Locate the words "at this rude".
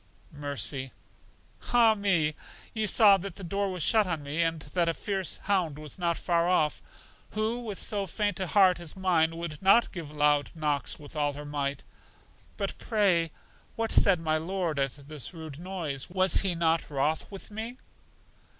14.79-15.59